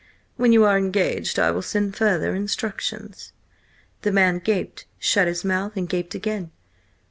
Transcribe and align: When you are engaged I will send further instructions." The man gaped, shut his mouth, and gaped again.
When 0.35 0.51
you 0.51 0.63
are 0.65 0.79
engaged 0.79 1.37
I 1.37 1.51
will 1.51 1.61
send 1.61 1.95
further 1.95 2.33
instructions." 2.33 3.33
The 4.01 4.11
man 4.11 4.39
gaped, 4.39 4.87
shut 4.97 5.27
his 5.27 5.45
mouth, 5.45 5.77
and 5.77 5.87
gaped 5.87 6.15
again. 6.15 6.49